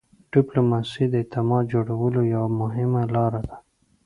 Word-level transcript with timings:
ډيپلوماسي 0.33 1.03
د 1.09 1.13
اعتماد 1.21 1.63
جوړولو 1.73 2.21
یوه 2.33 2.49
مهمه 2.61 3.01
لار 3.13 3.33
ده. 3.47 3.55